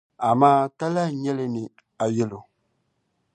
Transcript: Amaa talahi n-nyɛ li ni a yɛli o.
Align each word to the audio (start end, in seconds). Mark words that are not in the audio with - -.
Amaa 0.29 0.61
talahi 0.77 1.13
n-nyɛ 1.15 1.33
li 1.37 1.45
ni 1.53 1.63
a 2.03 2.05
yɛli 2.15 2.35
o. 2.39 2.41